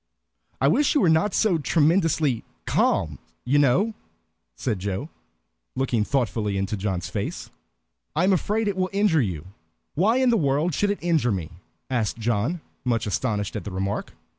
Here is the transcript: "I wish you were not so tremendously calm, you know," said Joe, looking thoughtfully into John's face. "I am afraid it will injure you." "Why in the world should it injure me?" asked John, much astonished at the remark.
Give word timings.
"I 0.59 0.67
wish 0.67 0.95
you 0.95 1.01
were 1.01 1.09
not 1.11 1.35
so 1.35 1.59
tremendously 1.59 2.43
calm, 2.65 3.19
you 3.45 3.59
know," 3.59 3.93
said 4.55 4.79
Joe, 4.79 5.11
looking 5.75 6.03
thoughtfully 6.03 6.57
into 6.57 6.75
John's 6.75 7.07
face. 7.07 7.51
"I 8.15 8.23
am 8.23 8.33
afraid 8.33 8.67
it 8.67 8.75
will 8.77 8.89
injure 8.93 9.21
you." 9.21 9.45
"Why 9.93 10.17
in 10.17 10.31
the 10.31 10.37
world 10.37 10.73
should 10.73 10.89
it 10.89 10.97
injure 11.03 11.31
me?" 11.31 11.51
asked 11.87 12.17
John, 12.17 12.61
much 12.83 13.05
astonished 13.05 13.55
at 13.55 13.63
the 13.63 13.69
remark. 13.69 14.13